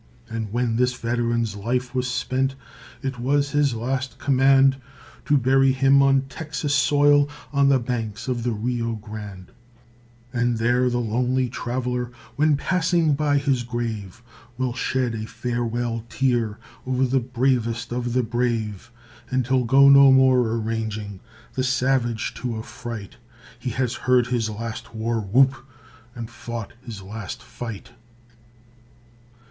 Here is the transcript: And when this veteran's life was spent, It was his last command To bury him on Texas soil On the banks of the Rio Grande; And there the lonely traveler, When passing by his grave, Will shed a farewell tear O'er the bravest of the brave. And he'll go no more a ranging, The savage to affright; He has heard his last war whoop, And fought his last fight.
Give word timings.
And 0.31 0.51
when 0.51 0.77
this 0.77 0.95
veteran's 0.95 1.55
life 1.55 1.93
was 1.93 2.07
spent, 2.09 2.55
It 3.03 3.19
was 3.19 3.51
his 3.51 3.75
last 3.75 4.17
command 4.17 4.77
To 5.25 5.37
bury 5.37 5.73
him 5.73 6.01
on 6.01 6.21
Texas 6.21 6.73
soil 6.73 7.29
On 7.53 7.69
the 7.69 7.77
banks 7.77 8.27
of 8.27 8.41
the 8.41 8.51
Rio 8.51 8.93
Grande; 8.93 9.51
And 10.33 10.57
there 10.57 10.89
the 10.89 10.97
lonely 10.97 11.49
traveler, 11.49 12.09
When 12.35 12.57
passing 12.57 13.13
by 13.13 13.37
his 13.37 13.61
grave, 13.61 14.23
Will 14.57 14.73
shed 14.73 15.13
a 15.13 15.27
farewell 15.27 16.03
tear 16.09 16.57
O'er 16.87 17.05
the 17.05 17.19
bravest 17.19 17.93
of 17.93 18.13
the 18.13 18.23
brave. 18.23 18.89
And 19.29 19.45
he'll 19.45 19.65
go 19.65 19.87
no 19.87 20.11
more 20.11 20.49
a 20.49 20.57
ranging, 20.57 21.19
The 21.53 21.63
savage 21.63 22.33
to 22.41 22.57
affright; 22.57 23.17
He 23.59 23.69
has 23.69 23.93
heard 24.09 24.25
his 24.25 24.49
last 24.49 24.95
war 24.95 25.19
whoop, 25.19 25.53
And 26.15 26.27
fought 26.27 26.73
his 26.81 27.03
last 27.03 27.43
fight. 27.43 27.91